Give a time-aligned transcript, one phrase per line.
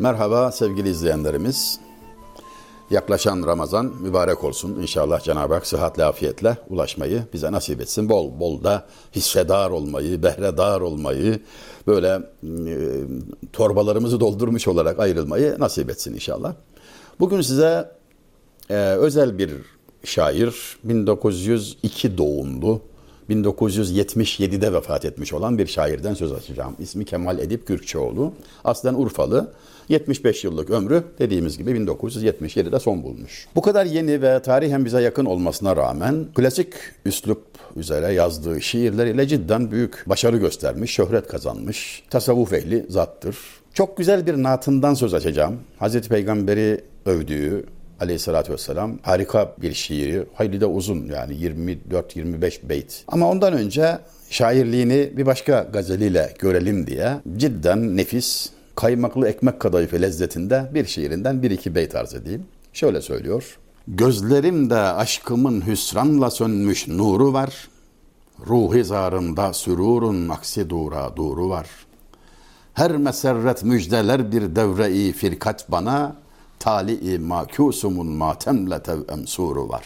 [0.00, 1.80] Merhaba sevgili izleyenlerimiz.
[2.90, 4.82] Yaklaşan Ramazan mübarek olsun.
[4.82, 8.08] İnşallah Cenab-ı Hak sıhhatle afiyetle ulaşmayı bize nasip etsin.
[8.08, 11.40] Bol bol da hissedar olmayı, behredar olmayı,
[11.86, 12.76] böyle e,
[13.52, 16.54] torbalarımızı doldurmuş olarak ayrılmayı nasip etsin inşallah.
[17.20, 17.92] Bugün size
[18.70, 19.50] e, özel bir
[20.04, 22.80] şair, 1902 doğumlu,
[23.30, 26.76] 1977'de vefat etmiş olan bir şairden söz açacağım.
[26.78, 28.32] İsmi Kemal Edip Gürkçeoğlu.
[28.64, 29.52] Aslen Urfalı.
[29.88, 33.46] 75 yıllık ömrü dediğimiz gibi 1977'de son bulmuş.
[33.56, 36.72] Bu kadar yeni ve tarihen bize yakın olmasına rağmen klasik
[37.04, 37.42] üslup
[37.76, 43.36] üzere yazdığı şiirleriyle cidden büyük başarı göstermiş, şöhret kazanmış, tasavvuf ehli zattır.
[43.74, 45.56] Çok güzel bir natından söz açacağım.
[45.78, 47.64] Hazreti Peygamberi övdüğü,
[48.00, 50.26] aleyhissalatü vesselam harika bir şiiri.
[50.34, 53.04] Hayli de uzun yani 24-25 beyt.
[53.08, 53.98] Ama ondan önce
[54.30, 61.50] şairliğini bir başka gazeliyle görelim diye cidden nefis, kaymaklı ekmek kadayıfı lezzetinde bir şiirinden bir
[61.50, 62.44] iki beyt arz edeyim.
[62.72, 63.58] Şöyle söylüyor.
[63.88, 67.68] Gözlerimde aşkımın hüsranla sönmüş nuru var.
[68.46, 71.66] Ruhi zarımda sürurun aksi dura duru var.
[72.74, 76.16] Her meserret müjdeler bir devre-i firkat bana,
[76.60, 79.84] tali-i makusumun matemle tevem suru var.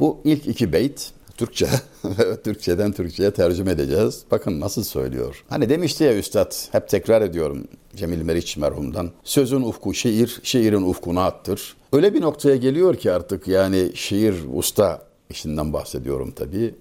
[0.00, 1.68] Bu ilk iki beyt Türkçe.
[2.44, 4.24] Türkçeden Türkçe'ye tercüme edeceğiz.
[4.30, 5.44] Bakın nasıl söylüyor.
[5.48, 9.10] Hani demişti ya üstad, hep tekrar ediyorum Cemil Meriç merhumdan.
[9.24, 11.76] Sözün ufku şiir, şiirin ufku naattır.
[11.92, 16.74] Öyle bir noktaya geliyor ki artık yani şiir usta işinden bahsediyorum tabii.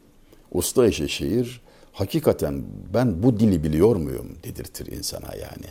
[0.52, 1.62] Usta işi şiir.
[1.94, 5.68] Hakikaten ben bu dili biliyor muyum dedirtir insana yani.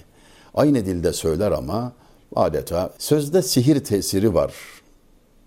[0.55, 1.93] Aynı dilde söyler ama
[2.37, 4.53] adeta sözde sihir tesiri var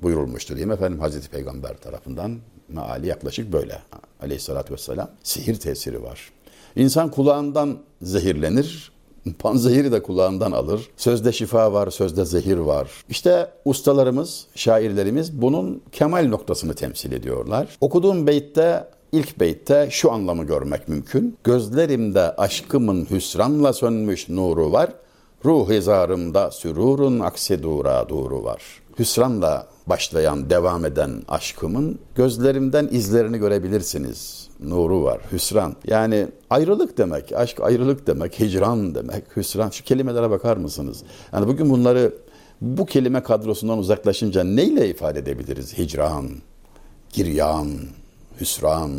[0.03, 2.37] buyurulmuştur değil mi efendim Hazreti Peygamber tarafından
[2.69, 3.81] meali yaklaşık böyle
[4.21, 6.31] aleyhissalatü vesselam sihir tesiri var.
[6.75, 8.91] İnsan kulağından zehirlenir,
[9.39, 10.89] panzehiri de kulağından alır.
[10.97, 12.91] Sözde şifa var, sözde zehir var.
[13.09, 17.77] İşte ustalarımız, şairlerimiz bunun kemal noktasını temsil ediyorlar.
[17.81, 21.37] Okuduğum beytte İlk beytte şu anlamı görmek mümkün.
[21.43, 24.89] Gözlerimde aşkımın hüsranla sönmüş nuru var.
[25.45, 28.61] Ruh hizarımda sürurun aksi dura duru var.
[28.99, 34.49] Hüsranla başlayan, devam eden aşkımın gözlerimden izlerini görebilirsiniz.
[34.59, 35.75] Nuru var, hüsran.
[35.87, 39.69] Yani ayrılık demek, aşk ayrılık demek, hicran demek, hüsran.
[39.69, 41.03] Şu kelimelere bakar mısınız?
[41.33, 42.13] Yani bugün bunları
[42.61, 45.77] bu kelime kadrosundan uzaklaşınca neyle ifade edebiliriz?
[45.77, 46.29] Hicran,
[47.13, 47.67] giryan,
[48.41, 48.91] hüsran.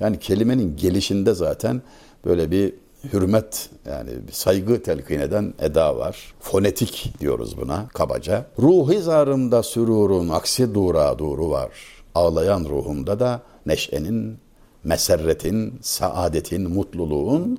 [0.00, 1.82] Yani kelimenin gelişinde zaten
[2.24, 2.74] böyle bir
[3.12, 6.34] hürmet yani saygı telkin eden eda var.
[6.40, 8.46] Fonetik diyoruz buna kabaca.
[8.58, 11.70] Ruhi zarımda sürurun aksi dura duru var.
[12.14, 14.38] Ağlayan ruhumda da neşenin,
[14.84, 17.58] meserretin, saadetin, mutluluğun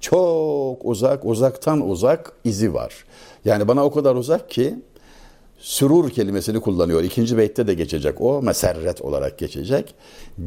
[0.00, 3.04] çok uzak, uzaktan uzak izi var.
[3.44, 4.74] Yani bana o kadar uzak ki
[5.58, 7.02] sürur kelimesini kullanıyor.
[7.02, 8.42] İkinci beytte de geçecek o.
[8.42, 9.94] Meserret olarak geçecek.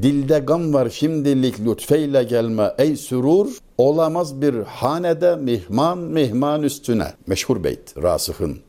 [0.01, 3.57] Dilde gam var şimdilik lütfeyle gelme ey sürur.
[3.77, 7.13] Olamaz bir hanede mihman mihman üstüne.
[7.27, 8.66] Meşhur beyt Rasıh'ın.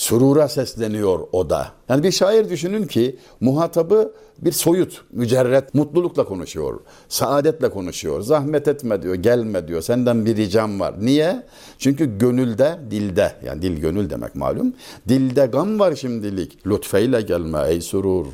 [0.00, 1.72] Surura sesleniyor o da.
[1.88, 6.80] Yani bir şair düşünün ki muhatabı bir soyut, mücerret, mutlulukla konuşuyor.
[7.08, 8.20] Saadetle konuşuyor.
[8.20, 9.82] Zahmet etme diyor, gelme diyor.
[9.82, 10.94] Senden bir ricam var.
[11.00, 11.42] Niye?
[11.78, 14.72] Çünkü gönülde, dilde, yani dil gönül demek malum.
[15.08, 16.66] Dilde gam var şimdilik.
[16.66, 18.26] Lütfeyle gelme ey surur.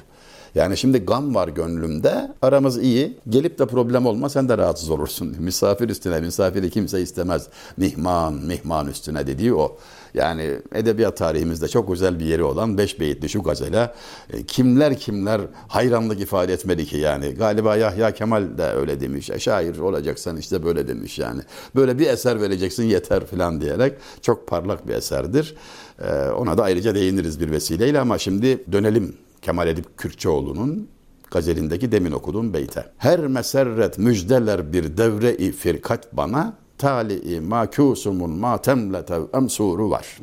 [0.56, 2.32] Yani şimdi gam var gönlümde.
[2.42, 3.16] Aramız iyi.
[3.28, 5.36] Gelip de problem olma sen de rahatsız olursun.
[5.38, 7.48] Misafir üstüne misafiri kimse istemez.
[7.76, 9.76] Mihman, mihman üstüne dediği o.
[10.14, 13.92] Yani edebiyat tarihimizde çok özel bir yeri olan beş beyitli şu gazele
[14.32, 17.28] e, kimler kimler hayranlık ifade etmedi ki yani.
[17.28, 19.30] Galiba Yahya Kemal de öyle demiş.
[19.30, 21.40] E, şair olacaksan işte böyle demiş yani.
[21.74, 23.92] Böyle bir eser vereceksin yeter falan diyerek
[24.22, 25.54] çok parlak bir eserdir.
[25.98, 30.88] E, ona da ayrıca değiniriz bir vesileyle ama şimdi dönelim Kemal Edip Kürkçeoğlu'nun
[31.30, 32.84] gazelindeki demin okuduğum beyte.
[32.98, 39.48] Her meserret müjdeler bir devre-i firkat bana, tali-i makusumun matemle tev'em
[39.90, 40.18] var.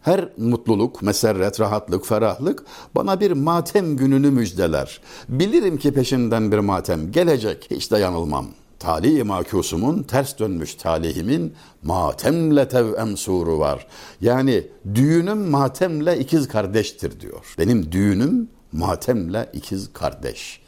[0.00, 2.64] Her mutluluk, meserret, rahatlık, ferahlık
[2.94, 5.00] bana bir matem gününü müjdeler.
[5.28, 8.46] Bilirim ki peşinden bir matem gelecek, hiç de yanılmam.
[8.78, 13.86] Tali-i makusumun ters dönmüş talihimin matemle tev'em suru var.
[14.20, 17.54] Yani düğünüm matemle ikiz kardeştir diyor.
[17.58, 20.60] Benim düğünüm matemle ikiz kardeş.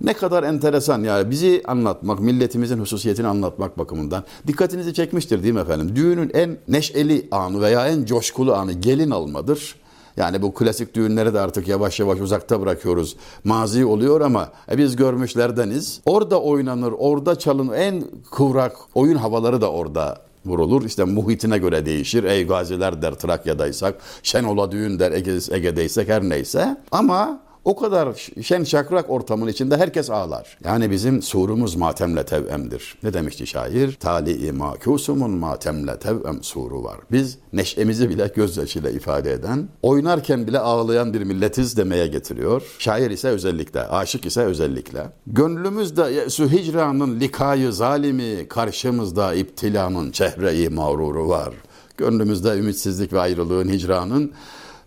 [0.00, 5.96] Ne kadar enteresan yani bizi anlatmak, milletimizin hususiyetini anlatmak bakımından dikkatinizi çekmiştir değil mi efendim?
[5.96, 9.74] Düğünün en neşeli anı veya en coşkulu anı gelin almadır.
[10.16, 13.16] Yani bu klasik düğünleri de artık yavaş yavaş uzakta bırakıyoruz.
[13.44, 16.00] Mazi oluyor ama e, biz görmüşlerdeniz.
[16.06, 20.84] Orada oynanır, orada çalın en kıvrak oyun havaları da orada vurulur.
[20.84, 22.24] İşte muhitine göre değişir.
[22.24, 26.76] Ey gaziler der Trakya'daysak, Şenol'a düğün der Ege, Ege'deysek her neyse.
[26.92, 30.58] Ama o kadar şen şakrak ortamın içinde herkes ağlar.
[30.64, 32.98] Yani bizim surumuz matemle tevemdir.
[33.02, 33.92] Ne demişti şair?
[33.92, 36.98] Tali-i makusumun matemle tevem suru var.
[37.12, 42.62] Biz neşemizi bile gözyaşıyla ifade eden, oynarken bile ağlayan bir milletiz demeye getiriyor.
[42.78, 45.06] Şair ise özellikle, aşık ise özellikle.
[45.26, 51.54] Gönlümüzde su hicranın likayı zalimi, karşımızda iptilanın çehre-i mağruru var.
[51.96, 54.32] Gönlümüzde ümitsizlik ve ayrılığın, hicranın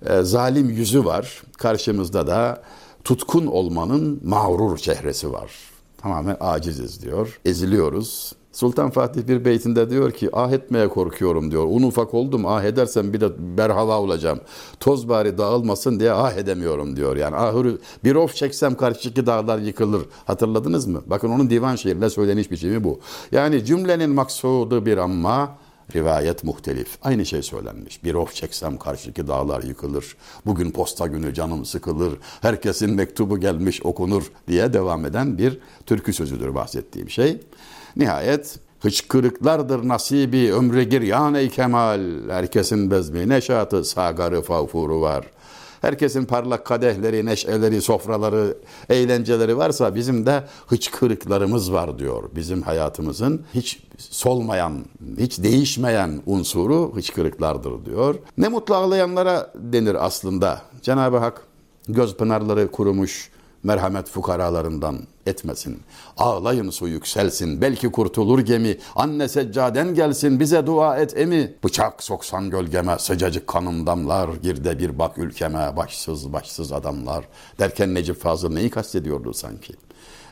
[0.09, 1.43] e, zalim yüzü var.
[1.57, 2.61] Karşımızda da
[3.03, 5.51] tutkun olmanın mağrur çehresi var.
[5.97, 7.39] Tamamen aciziz diyor.
[7.45, 8.33] Eziliyoruz.
[8.55, 11.65] Sultan Fatih bir beytinde diyor ki ah etmeye korkuyorum diyor.
[11.69, 14.39] Un ufak oldum ah edersem bir de berhava olacağım.
[14.79, 17.17] Toz bari dağılmasın diye ah edemiyorum diyor.
[17.17, 20.01] Yani ahırı bir of çeksem karşıdaki dağlar yıkılır.
[20.25, 21.01] Hatırladınız mı?
[21.05, 22.99] Bakın onun divan şiirinde söyleniş biçimi bu.
[23.31, 25.57] Yani cümlenin maksudu bir amma
[25.93, 26.97] Rivayet muhtelif.
[27.01, 28.03] Aynı şey söylenmiş.
[28.03, 30.17] Bir of çeksem karşıki dağlar yıkılır.
[30.45, 32.13] Bugün posta günü canım sıkılır.
[32.41, 37.41] Herkesin mektubu gelmiş okunur diye devam eden bir türkü sözüdür bahsettiğim şey.
[37.95, 42.29] Nihayet hıçkırıklardır nasibi ömre giryan ey kemal.
[42.29, 45.25] Herkesin bezmi neşatı sagarı favfuru var.
[45.81, 48.57] Herkesin parlak kadehleri, neşeleri, sofraları,
[48.89, 52.23] eğlenceleri varsa bizim de hıçkırıklarımız var diyor.
[52.35, 54.85] Bizim hayatımızın hiç solmayan,
[55.17, 58.15] hiç değişmeyen unsuru hıçkırıklardır diyor.
[58.37, 60.61] Ne mutlu ağlayanlara denir aslında.
[60.81, 61.41] Cenab-ı Hak
[61.87, 63.31] göz pınarları kurumuş,
[63.65, 65.79] merhamet fukaralarından etmesin.
[66.17, 68.77] Ağlayın su yükselsin, belki kurtulur gemi.
[68.95, 71.53] Anne seccaden gelsin, bize dua et emi.
[71.63, 74.29] Bıçak soksan gölgeme, sıcacık kanım damlar.
[74.43, 77.25] Girde bir bak ülkeme, başsız başsız adamlar.
[77.59, 79.73] Derken Necip Fazıl neyi kastediyordu sanki?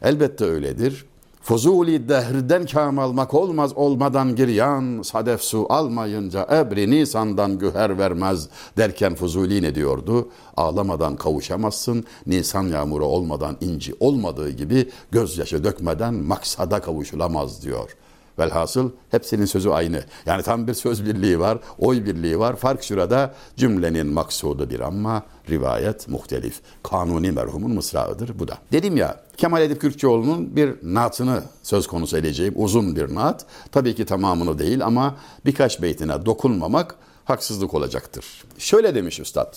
[0.02, 1.06] Elbette öyledir.
[1.44, 9.16] Fuzuli dehrden kam almak olmaz olmadan giryan, sadef su almayınca ebri nisandan güher vermez derken
[9.16, 10.30] Fuzuli ne diyordu?
[10.58, 17.96] Ağlamadan kavuşamazsın, nisan yağmuru olmadan inci olmadığı gibi gözyaşı dökmeden maksada kavuşulamaz diyor.
[18.40, 20.04] Velhasıl hepsinin sözü aynı.
[20.26, 22.56] Yani tam bir söz birliği var, oy birliği var.
[22.56, 26.62] Fark şurada cümlenin maksudu bir ama rivayet muhtelif.
[26.84, 28.58] Kanuni merhumun mısrağıdır bu da.
[28.72, 32.54] Dedim ya Kemal Edip Kürkçoğlu'nun bir naatını söz konusu edeceğim.
[32.58, 33.46] Uzun bir naat.
[33.72, 35.16] Tabii ki tamamını değil ama
[35.46, 36.96] birkaç beytine dokunmamak
[37.26, 38.44] haksızlık olacaktır.
[38.58, 39.56] Şöyle demiş üstad.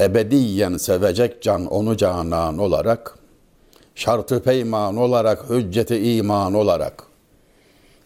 [0.00, 3.18] Ebediyen sevecek can onu canan olarak,
[3.94, 7.02] şartı peyman olarak, hücceti iman olarak,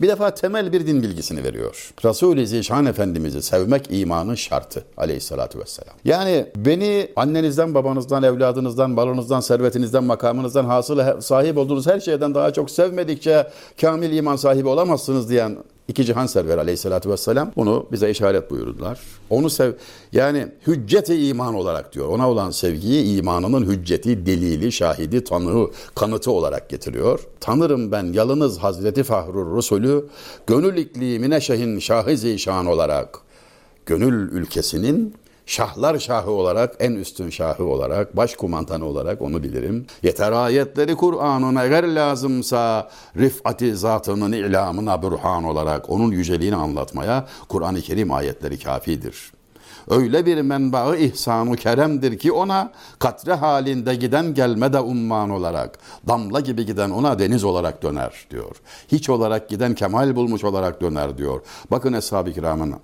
[0.00, 1.92] bir defa temel bir din bilgisini veriyor.
[2.04, 5.94] Resul-i Zişan Efendimiz'i sevmek imanın şartı aleyhissalatü vesselam.
[6.04, 12.70] Yani beni annenizden, babanızdan, evladınızdan, malınızdan, servetinizden, makamınızdan hasıl sahip olduğunuz her şeyden daha çok
[12.70, 13.46] sevmedikçe
[13.80, 15.56] kamil iman sahibi olamazsınız diyen
[15.88, 19.00] İki cihan server aleyhissalatü vesselam bunu bize işaret buyurdular.
[19.30, 19.72] Onu sev
[20.12, 22.08] yani hücceti iman olarak diyor.
[22.08, 27.20] Ona olan sevgiyi imanının hücceti, delili, şahidi, tanığı, kanıtı olarak getiriyor.
[27.40, 30.04] Tanırım ben yalınız Hazreti Fahrur Resulü
[30.46, 33.18] gönül iklimine şehin şahı zişan olarak
[33.86, 35.14] gönül ülkesinin
[35.46, 39.86] şahlar şahı olarak, en üstün şahı olarak, başkumandanı olarak onu bilirim.
[40.02, 48.12] Yeter ayetleri Kur'an'ın eğer lazımsa rifati zatının ilamına burhan olarak onun yüceliğini anlatmaya Kur'an-ı Kerim
[48.12, 49.32] ayetleri kafidir.
[49.90, 56.40] Öyle bir menbaı ihsanu keremdir ki ona katre halinde giden gelme de umman olarak, damla
[56.40, 58.56] gibi giden ona deniz olarak döner diyor.
[58.88, 61.40] Hiç olarak giden kemal bulmuş olarak döner diyor.
[61.70, 62.74] Bakın Eshab-ı Kiram'ın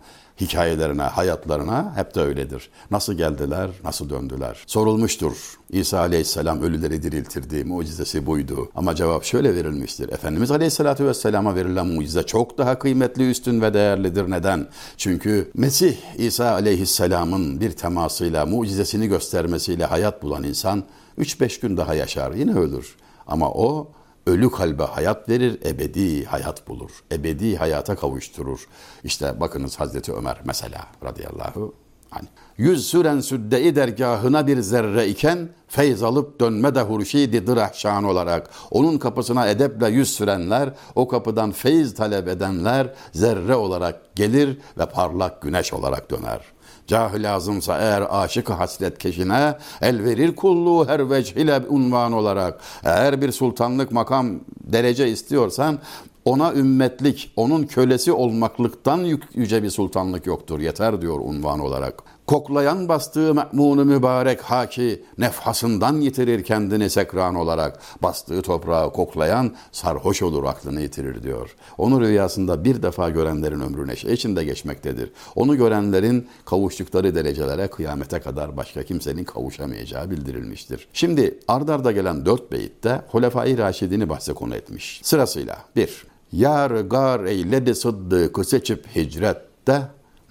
[0.41, 2.71] hikayelerine, hayatlarına hep de öyledir.
[2.91, 4.65] Nasıl geldiler, nasıl döndüler?
[4.67, 5.59] Sorulmuştur.
[5.71, 8.71] İsa aleyhisselam ölüleri diriltirdi, mucizesi buydu.
[8.75, 10.09] Ama cevap şöyle verilmiştir.
[10.09, 14.31] Efendimiz aleyhissalatü vesselama verilen mucize çok daha kıymetli, üstün ve değerlidir.
[14.31, 14.67] Neden?
[14.97, 20.85] Çünkü Mesih İsa aleyhisselamın bir temasıyla, mucizesini göstermesiyle hayat bulan insan
[21.19, 22.97] 3-5 gün daha yaşar, yine ölür.
[23.27, 23.89] Ama o
[24.27, 26.91] ölü kalbe hayat verir, ebedi hayat bulur.
[27.13, 28.69] Ebedi hayata kavuşturur.
[29.05, 31.75] İşte bakınız Hazreti Ömer mesela radıyallahu
[32.13, 32.27] anh.
[32.59, 38.99] Yüz süren südde-i dergahına bir zerre iken feyz alıp dönme de hurşidi şan olarak onun
[38.99, 45.73] kapısına edeple yüz sürenler, o kapıdan feyz talep edenler zerre olarak gelir ve parlak güneş
[45.73, 46.52] olarak döner.''
[46.87, 52.61] Cah lazımsa eğer aşık hasret keşine el verir kulluğu her vecihle unvan olarak.
[52.85, 55.79] Eğer bir sultanlık makam derece istiyorsan
[56.25, 60.61] ona ümmetlik, onun kölesi olmaklıktan yüce bir sultanlık yoktur.
[60.61, 62.03] Yeter diyor unvan olarak.
[62.33, 67.81] Koklayan bastığı me'munu mübarek haki nefhasından yitirir kendini sekran olarak.
[68.03, 71.57] Bastığı toprağı koklayan sarhoş olur aklını yitirir diyor.
[71.79, 75.13] Onu rüyasında bir defa görenlerin ömrü neşe içinde geçmektedir.
[75.37, 80.89] Onu görenlerin kavuştukları derecelere kıyamete kadar başka kimsenin kavuşamayacağı bildirilmiştir.
[80.93, 85.01] Şimdi ardarda gelen dört beyitte Hulefai Raşidini bahse konu etmiş.
[85.05, 89.83] Sırasıyla bir, Yar gar eyledi sıddıkı seçip hicrette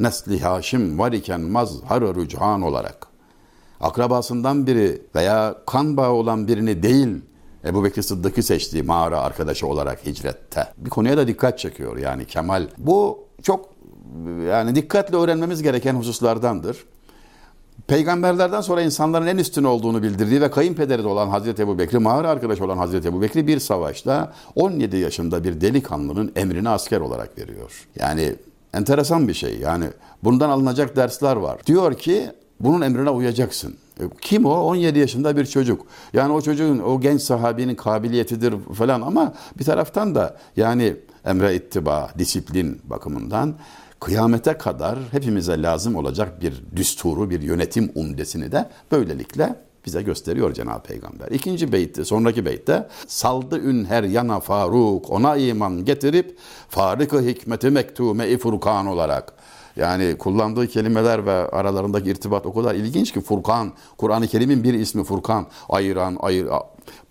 [0.03, 3.07] nesli Haşim var iken mazhar rüchan olarak
[3.81, 7.21] akrabasından biri veya kan bağı olan birini değil
[7.65, 10.67] Ebu Bekir Sıddık'ı seçtiği mağara arkadaşı olarak hicrette.
[10.77, 12.67] Bir konuya da dikkat çekiyor yani Kemal.
[12.77, 13.69] Bu çok
[14.49, 16.77] yani dikkatle öğrenmemiz gereken hususlardandır.
[17.87, 22.29] Peygamberlerden sonra insanların en üstün olduğunu bildirdiği ve kayınpederi de olan Hazreti Ebu Bekri, mağara
[22.29, 27.87] arkadaş olan Hazreti Ebu Bekri bir savaşta 17 yaşında bir delikanlının emrini asker olarak veriyor.
[27.99, 28.35] Yani
[28.73, 29.59] enteresan bir şey.
[29.59, 29.85] Yani
[30.23, 31.59] bundan alınacak dersler var.
[31.65, 33.75] Diyor ki bunun emrine uyacaksın.
[33.99, 34.53] E, kim o?
[34.53, 35.85] 17 yaşında bir çocuk.
[36.13, 42.09] Yani o çocuğun, o genç sahabinin kabiliyetidir falan ama bir taraftan da yani emre ittiba,
[42.17, 43.55] disiplin bakımından
[43.99, 50.83] kıyamete kadar hepimize lazım olacak bir düsturu, bir yönetim umdesini de böylelikle bize gösteriyor Cenab-ı
[50.83, 51.27] Peygamber.
[51.27, 56.37] İkinci beytte, sonraki beytte saldı ün her yana Faruk ona iman getirip
[56.69, 59.33] farikı hikmeti mektume-i furkan olarak
[59.75, 65.03] yani kullandığı kelimeler ve aralarındaki irtibat o kadar ilginç ki Furkan, Kur'an-ı Kerim'in bir ismi
[65.03, 66.47] Furkan, ayıran, ayır,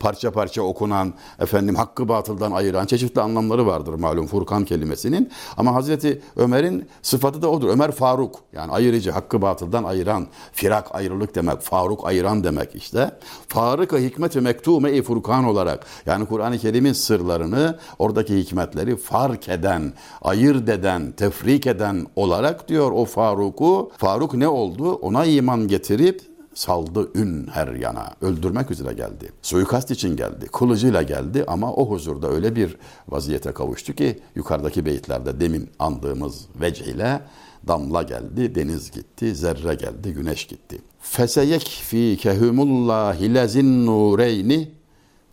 [0.01, 5.31] parça parça okunan, efendim hakkı batıldan ayıran çeşitli anlamları vardır malum Furkan kelimesinin.
[5.57, 7.69] Ama Hazreti Ömer'in sıfatı da odur.
[7.69, 13.11] Ömer Faruk yani ayırıcı, hakkı batıldan ayıran, firak ayrılık demek, Faruk ayıran demek işte.
[13.49, 21.13] Farık-ı hikmet-i mektume-i Furkan olarak yani Kur'an-ı Kerim'in sırlarını, oradaki hikmetleri fark eden, ayırt eden,
[21.13, 23.91] tefrik eden olarak diyor o Faruk'u.
[23.99, 24.93] Faruk ne oldu?
[24.93, 26.30] Ona iman getirip
[26.61, 28.15] saldı ün her yana.
[28.21, 29.33] Öldürmek üzere geldi.
[29.43, 30.47] Suikast için geldi.
[30.53, 32.77] Kılıcıyla geldi ama o huzurda öyle bir
[33.09, 37.21] vaziyete kavuştu ki yukarıdaki beyitlerde demin andığımız veceyle
[37.69, 40.79] damla geldi, deniz gitti, zerre geldi, güneş gitti.
[41.01, 44.71] Feseyek fi kehumullahi lezin nureyni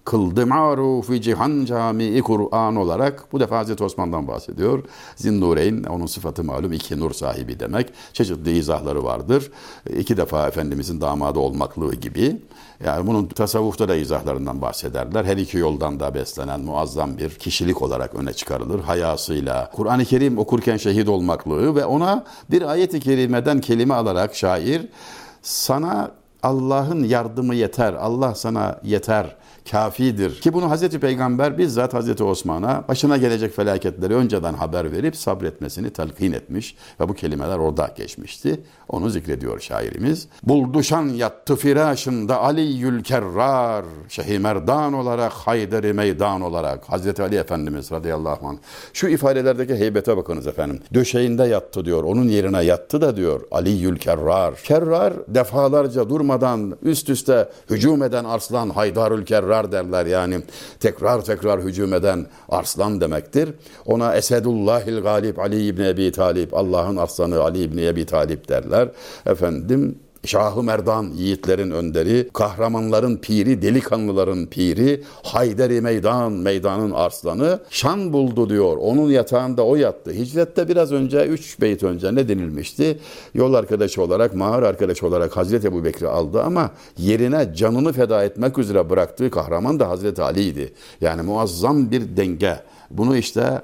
[0.07, 4.83] kıldı marufi cihan camii Kur'an olarak bu defa Hazreti Osman'dan bahsediyor.
[5.15, 7.89] Zinnureyn onun sıfatı malum iki nur sahibi demek.
[8.13, 9.51] Çeşitli izahları vardır.
[9.97, 12.41] İki defa Efendimizin damadı olmaklığı gibi.
[12.85, 15.25] Yani bunun tasavvufta da izahlarından bahsederler.
[15.25, 18.79] Her iki yoldan da beslenen muazzam bir kişilik olarak öne çıkarılır.
[18.79, 24.87] Hayasıyla, Kur'an-ı Kerim okurken şehit olmaklığı ve ona bir ayet-i kerimeden kelime alarak şair
[25.41, 26.11] sana
[26.43, 29.35] Allah'ın yardımı yeter, Allah sana yeter
[29.71, 30.41] kafidir.
[30.41, 36.31] Ki bunu Hazreti Peygamber bizzat Hazreti Osman'a başına gelecek felaketleri önceden haber verip sabretmesini telkin
[36.31, 38.59] etmiş ve bu kelimeler orada geçmişti.
[38.89, 40.27] Onu zikrediyor şairimiz.
[40.43, 48.47] Bulduşan yattı firaşında Aliyyül Kerrar Şehi Merdan olarak Hayderi Meydan olarak Hazreti Ali Efendimiz radıyallahu
[48.47, 48.57] anh.
[48.93, 50.79] Şu ifadelerdeki heybete bakınız efendim.
[50.93, 52.03] Döşeğinde yattı diyor.
[52.03, 54.55] Onun yerine yattı da diyor Aliyyül Kerrar.
[54.55, 60.41] Kerrar defalarca durmadan üst üste hücum eden arslan Haydarül Kerrar tekrar derler yani
[60.79, 63.49] tekrar tekrar hücum eden arslan demektir.
[63.85, 68.89] Ona Esedullahil Galip Ali İbni Ebi Talip Allah'ın aslanı Ali İbni Ebi Talip derler.
[69.25, 78.49] Efendim Şahı Merdan yiğitlerin önderi, kahramanların piri, delikanlıların piri, Hayderi Meydan, meydanın arslanı şan buldu
[78.49, 78.77] diyor.
[78.77, 80.11] Onun yatağında o yattı.
[80.11, 82.99] Hicrette biraz önce, üç beyt önce ne denilmişti?
[83.33, 88.57] Yol arkadaşı olarak, mağar arkadaşı olarak Hazreti Ebu Bekri aldı ama yerine canını feda etmek
[88.57, 90.73] üzere bıraktığı kahraman da Hazreti Ali'ydi.
[91.01, 92.59] Yani muazzam bir denge.
[92.91, 93.61] Bunu işte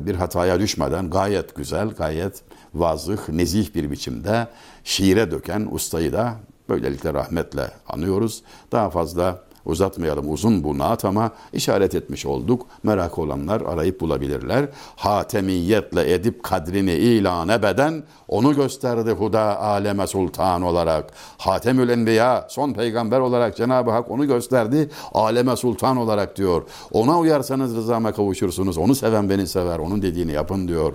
[0.00, 2.42] bir hataya düşmeden gayet güzel, gayet
[2.74, 4.48] vazıh, nezih bir biçimde
[4.84, 6.34] şiire döken ustayı da
[6.68, 8.42] böylelikle rahmetle anıyoruz.
[8.72, 12.66] Daha fazla uzatmayalım uzun bu naat ama işaret etmiş olduk.
[12.82, 14.68] Merak olanlar arayıp bulabilirler.
[14.96, 21.10] Hatemiyetle edip kadrini ilan ebeden onu gösterdi Huda aleme sultan olarak.
[21.38, 26.62] Hatemül Enbiya son peygamber olarak Cenab-ı Hak onu gösterdi aleme sultan olarak diyor.
[26.92, 28.78] Ona uyarsanız rızama kavuşursunuz.
[28.78, 29.78] Onu seven beni sever.
[29.78, 30.92] Onun dediğini yapın diyor.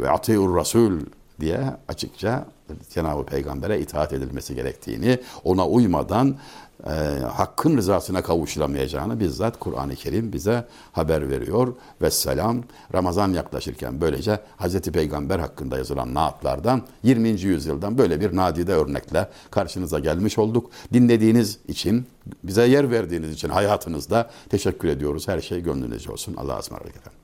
[0.00, 0.92] Ve atiur rasul
[1.40, 2.46] diye açıkça
[2.90, 6.36] Cenab-ı Peygamber'e itaat edilmesi gerektiğini, ona uymadan
[6.86, 6.90] e,
[7.24, 11.74] hakkın rızasına kavuşulamayacağını bizzat Kur'an-ı Kerim bize haber veriyor.
[12.02, 12.62] Ve selam
[12.94, 14.80] Ramazan yaklaşırken böylece Hz.
[14.80, 17.28] Peygamber hakkında yazılan naatlardan 20.
[17.28, 20.70] yüzyıldan böyle bir nadide örnekle karşınıza gelmiş olduk.
[20.92, 22.06] Dinlediğiniz için,
[22.44, 25.28] bize yer verdiğiniz için hayatınızda teşekkür ediyoruz.
[25.28, 26.36] Her şey gönlünüzce olsun.
[26.36, 27.19] Allah'a ısmarladık efendim.